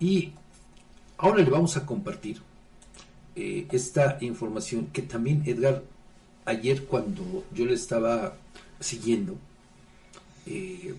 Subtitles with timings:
[0.00, 0.32] Y
[1.18, 2.40] ahora le vamos a compartir
[3.36, 5.82] eh, esta información que también Edgar,
[6.46, 8.34] ayer cuando yo le estaba
[8.80, 9.36] siguiendo,
[10.46, 10.94] eh,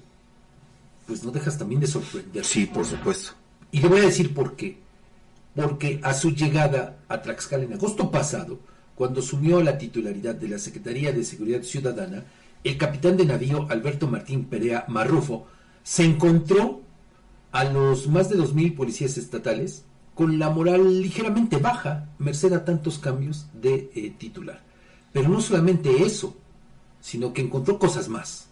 [1.07, 2.45] pues no dejas también de sorprender.
[2.45, 3.33] Sí, por supuesto.
[3.71, 4.77] Y le voy a decir por qué.
[5.55, 8.59] Porque a su llegada a Tlaxcala en agosto pasado,
[8.95, 12.23] cuando asumió la titularidad de la Secretaría de Seguridad Ciudadana,
[12.63, 15.47] el capitán de navío Alberto Martín Perea Marrufo
[15.83, 16.80] se encontró
[17.51, 19.83] a los más de 2.000 policías estatales
[20.15, 24.61] con la moral ligeramente baja, merced a tantos cambios de eh, titular.
[25.11, 26.35] Pero no solamente eso,
[27.01, 28.47] sino que encontró cosas más.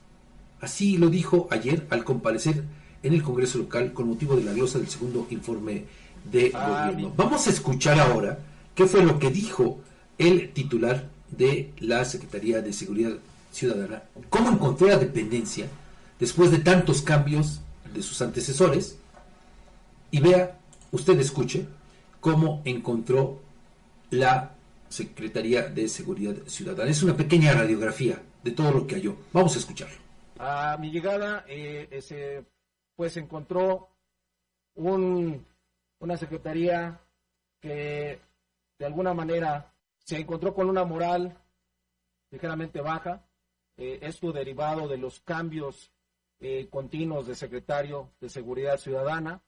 [0.62, 2.64] Así lo dijo ayer al comparecer
[3.04, 5.86] en el Congreso local con motivo de la glosa del segundo informe
[6.30, 7.14] de ah, gobierno.
[7.16, 8.40] Vamos a escuchar ahora
[8.76, 9.80] qué fue lo que dijo
[10.18, 13.14] el titular de la Secretaría de Seguridad
[13.52, 15.68] Ciudadana, cómo encontró la dependencia
[16.20, 17.62] después de tantos cambios
[17.94, 18.98] de sus antecesores
[20.12, 20.60] y vea,
[20.92, 21.68] usted escuche,
[22.20, 23.40] cómo encontró
[24.10, 24.56] la
[24.90, 26.90] Secretaría de Seguridad Ciudadana.
[26.90, 29.16] Es una pequeña radiografía de todo lo que halló.
[29.32, 29.98] Vamos a escucharlo.
[30.40, 32.44] A mi llegada, eh,
[32.96, 33.90] pues encontró
[34.76, 35.46] un,
[36.00, 37.00] una secretaría
[37.62, 38.20] que
[38.80, 41.38] de alguna manera se encontró con una moral
[42.32, 43.26] ligeramente baja.
[43.78, 45.92] Eh, esto derivado de los cambios
[46.42, 49.42] eh, continuos de secretario de Seguridad Ciudadana.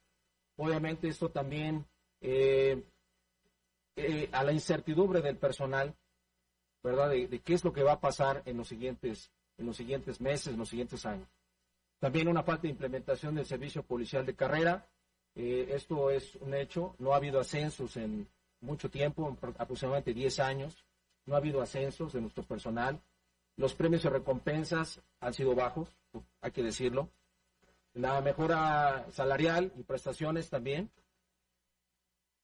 [0.58, 1.86] Obviamente esto también
[2.20, 2.84] eh,
[4.32, 5.96] a la incertidumbre del personal,
[6.84, 7.10] ¿verdad?
[7.10, 10.54] De, qué es lo que va a pasar en los siguientes en los siguientes meses,
[10.54, 11.28] en los siguientes años.
[12.00, 14.88] También una falta de implementación del servicio policial de carrera.
[15.36, 16.96] esto es un hecho.
[16.98, 18.28] No ha habido ascensos en
[18.60, 20.84] mucho tiempo, aproximadamente 10 años.
[21.28, 23.00] No ha habido ascensos de nuestro personal.
[23.58, 25.96] Los premios y recompensas han sido bajos,
[26.42, 27.10] hay que decirlo.
[27.94, 30.90] La mejora salarial y prestaciones también.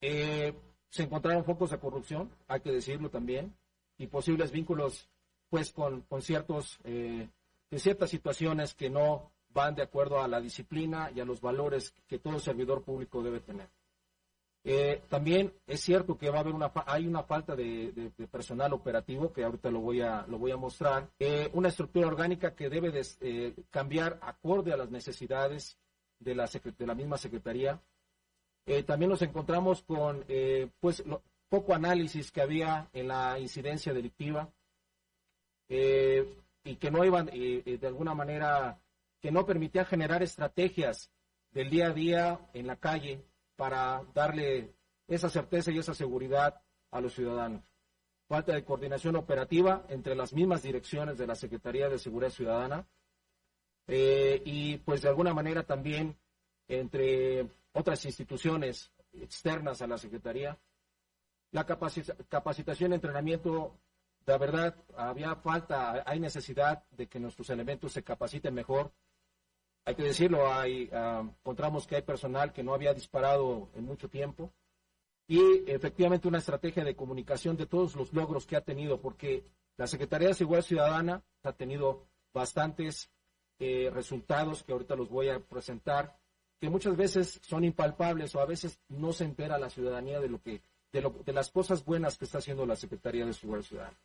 [0.01, 0.53] Eh,
[0.89, 3.55] se encontraron focos de corrupción, hay que decirlo también,
[3.97, 5.09] y posibles vínculos
[5.49, 7.29] pues con, ciertos, eh,
[7.71, 12.19] ciertas situaciones que no van de acuerdo a la disciplina y a los valores que
[12.19, 13.69] todo servidor público debe tener.
[14.63, 19.31] Eh, también es cierto que va a haber una hay una falta de, personal operativo
[19.31, 21.09] que ahorita lo voy a lo voy a mostrar.
[21.19, 25.77] Eh, una estructura orgánica que debe de, eh, cambiar acorde a las necesidades
[26.19, 27.81] de la de la misma secretaría.
[28.85, 30.25] también nos encontramos con
[30.81, 31.01] pues
[31.47, 34.51] poco análisis que había en la incidencia delictiva
[35.69, 38.81] y que no iban de alguna manera
[39.21, 41.09] que no permitía generar estrategias
[41.51, 43.23] del día a día en la calle
[43.57, 44.73] para darle
[45.07, 47.63] esa certeza y esa seguridad a los ciudadanos.
[48.27, 52.87] Falta de coordinación operativa entre las mismas direcciones de la Secretaría de Seguridad Ciudadana
[53.87, 56.17] eh, y pues de alguna manera también
[56.67, 60.57] entre otras instituciones externas a la Secretaría.
[61.51, 63.79] La capacitación entrenamiento,
[64.25, 68.91] la verdad, había falta, hay necesidad de que nuestros elementos se capaciten mejor
[69.87, 74.09] hay que decirlo, hay, ah, encontramos que hay personal que no había disparado en mucho
[74.09, 74.51] tiempo
[75.29, 79.45] y efectivamente una estrategia de comunicación de todos los logros que ha tenido, porque
[79.77, 83.09] la Secretaría de Seguridad Ciudadana ha tenido bastantes
[83.59, 86.19] eh, resultados que ahorita los voy a presentar,
[86.59, 90.41] que muchas veces son impalpables o a veces no se entera la ciudadanía de lo
[90.41, 90.61] que
[90.91, 93.99] de, lo, de las cosas buenas que está haciendo la Secretaría de Seguridad Ciudadana.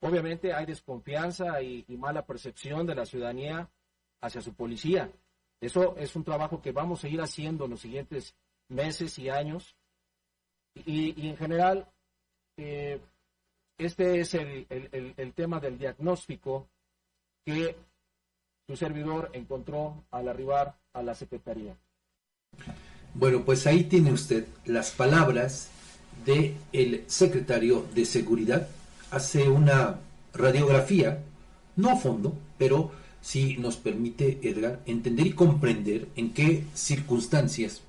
[0.00, 3.70] Obviamente hay desconfianza y mala percepción de la ciudadanía
[4.20, 5.10] hacia su policía.
[5.60, 8.34] Eso es un trabajo que vamos a ir haciendo en los siguientes
[8.68, 9.76] meses y años.
[10.86, 11.86] Y, en general,
[12.56, 13.00] eh,
[13.76, 14.66] este es el,
[15.16, 16.68] el, tema del diagnóstico
[17.44, 17.76] que
[18.66, 21.76] su servidor encontró al arribar a la Secretaría.
[23.14, 25.70] Bueno, pues ahí tiene usted las palabras
[26.24, 28.68] del el secretario de Seguridad.
[29.10, 29.98] Hace una
[30.32, 31.22] radiografía,
[31.76, 37.82] no a fondo, pero si nos permite, Edgar, entender y comprender en qué circunstancias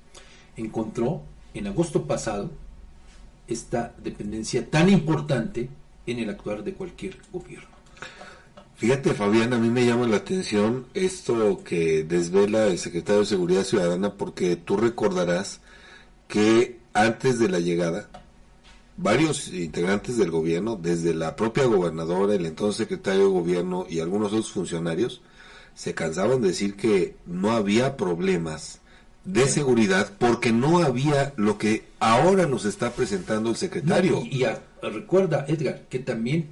[0.56, 1.22] encontró
[1.54, 2.50] en agosto pasado
[3.48, 5.68] esta dependencia tan importante
[6.06, 7.68] en el actuar de cualquier gobierno.
[8.76, 13.62] Fíjate, Fabián, a mí me llama la atención esto que desvela el secretario de Seguridad
[13.62, 15.60] Ciudadana, porque tú recordarás
[16.26, 18.08] que antes de la llegada,
[18.96, 24.32] varios integrantes del gobierno, desde la propia gobernadora, el entonces secretario de gobierno y algunos
[24.32, 25.22] otros funcionarios,
[25.74, 28.80] se cansaban de decir que no había problemas
[29.24, 34.22] de seguridad porque no había lo que ahora nos está presentando el secretario.
[34.22, 34.44] y,
[34.82, 36.48] recuerda, Edgar, que también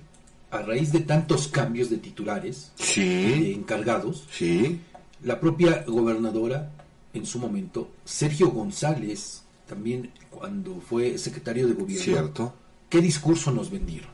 [0.50, 4.80] a raíz de tantos cambios de titulares, sí, encargados, sí.
[5.22, 6.70] la propia gobernadora
[7.12, 12.54] en su momento, Sergio González, también cuando fue secretario de gobierno, Cierto.
[12.88, 14.10] ¿qué discurso nos vendieron?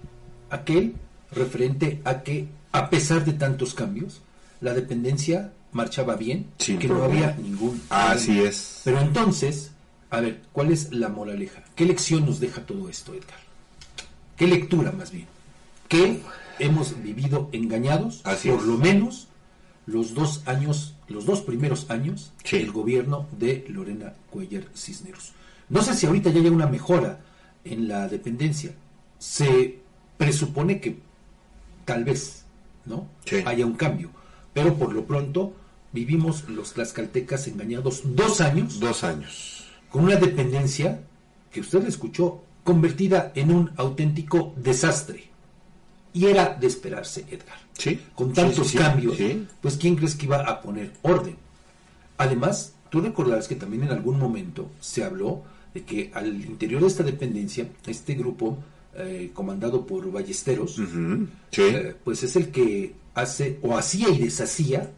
[0.51, 0.95] Aquel
[1.33, 4.21] referente a que, a pesar de tantos cambios,
[4.61, 8.49] la dependencia marchaba bien, Sin que no había ningún Así problema.
[8.51, 8.81] es.
[8.85, 9.71] Pero entonces,
[10.11, 11.65] a ver, ¿cuál es la moraleja?
[11.75, 13.41] ¿Qué lección nos deja todo esto, Edgar?
[14.37, 15.27] ¿Qué lectura más bien?
[15.89, 16.21] Que
[16.59, 18.67] hemos vivido engañados, Así por es.
[18.67, 19.29] lo menos
[19.87, 22.59] los dos años, los dos primeros años Sí.
[22.59, 25.33] del gobierno de Lorena Cuellar Cisneros.
[25.69, 27.21] No sé si ahorita ya hay una mejora
[27.65, 28.73] en la dependencia.
[29.19, 29.79] Se
[30.17, 30.99] presupone que
[31.85, 32.45] tal vez,
[32.85, 33.07] ¿no?
[33.25, 33.37] Sí.
[33.45, 34.11] Haya un cambio.
[34.53, 35.53] Pero por lo pronto
[35.93, 39.65] vivimos los tlaxcaltecas engañados dos años Dos años.
[39.91, 41.01] con una dependencia
[41.53, 45.31] que usted escuchó convertida en un auténtico desastre.
[46.17, 47.59] Y era de esperarse, Edgar.
[47.77, 48.01] Sí.
[48.15, 48.79] Con tantos sí, sí.
[48.79, 49.47] cambios, Sí.
[49.61, 51.37] pues ¿quién crees que iba a poner orden?
[52.17, 55.43] Además, tú recordarás que también en algún momento se habló
[55.75, 58.57] de que al interior de esta dependencia, este grupo
[58.95, 60.81] eh, comandado por Ballesteros,
[61.59, 64.91] eh, pues es el que hace o hacía y deshacía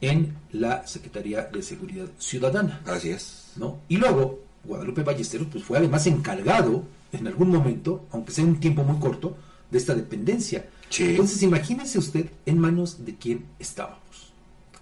[0.00, 2.82] en la Secretaría de Seguridad Ciudadana.
[2.86, 3.52] Así es.
[3.56, 3.80] ¿no?
[3.88, 8.84] Y luego, Guadalupe Ballesteros pues, fue además encargado en algún momento, aunque sea un tiempo
[8.84, 9.36] muy corto,
[9.70, 10.68] de esta dependencia.
[10.88, 11.04] Sí.
[11.04, 14.00] Entonces, imagínese usted en manos de quién estábamos.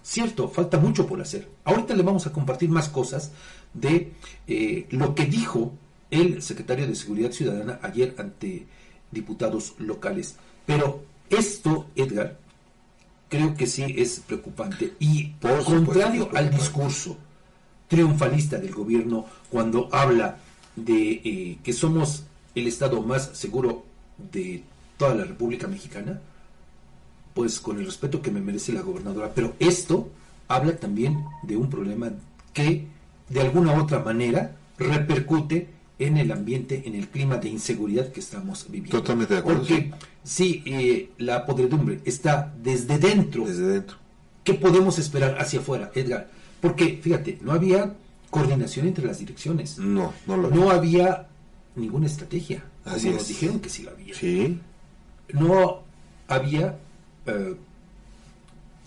[0.01, 1.47] Cierto, falta mucho por hacer.
[1.63, 3.31] Ahorita le vamos a compartir más cosas
[3.73, 4.11] de
[4.47, 5.73] eh, lo que dijo
[6.09, 8.65] el secretario de Seguridad Ciudadana ayer ante
[9.11, 10.35] diputados locales.
[10.65, 12.39] Pero esto, Edgar,
[13.29, 14.95] creo que sí es preocupante.
[14.99, 17.17] Y Por supuesto contrario al discurso
[17.87, 20.37] triunfalista del gobierno cuando habla
[20.75, 22.23] de eh, que somos
[22.55, 23.85] el estado más seguro
[24.31, 24.63] de
[24.99, 26.19] toda la República Mexicana,
[27.33, 29.31] pues con el respeto que me merece la gobernadora.
[29.33, 30.09] Pero esto
[30.49, 32.11] habla también de un problema
[32.53, 32.85] que
[33.29, 38.19] de alguna u otra manera repercute en el ambiente, en el clima de inseguridad que
[38.19, 38.99] estamos viviendo.
[38.99, 39.91] Totalmente de acuerdo, Porque
[40.23, 43.97] si eh, la podredumbre está desde dentro Desde dentro.
[44.43, 46.29] ¿Qué podemos esperar hacia afuera, Edgar?
[46.59, 47.95] Porque, fíjate, no había
[48.29, 49.77] coordinación entre las direcciones.
[49.77, 51.27] No, no lo No había
[51.75, 52.63] ninguna estrategia.
[52.83, 53.21] Así como es.
[53.21, 54.13] nos dijeron que sí la había.
[54.13, 54.59] Sí.
[55.33, 55.83] No
[56.27, 56.77] había
[57.25, 57.55] eh,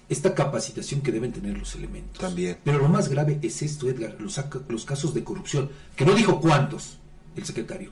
[0.08, 2.20] esta capacitación que deben tener los elementos.
[2.20, 2.58] También.
[2.64, 6.40] Pero lo más grave es esto, Edgar, los, los casos de corrupción, que no dijo
[6.40, 6.98] cuántos
[7.36, 7.90] el secretario,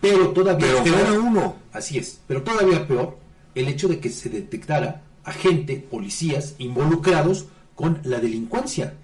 [0.00, 1.56] pero todavía Pero peor- uno.
[1.72, 3.18] Así es, pero todavía peor
[3.54, 8.94] el hecho de que se detectara a gente, policías involucrados con la delincuencia.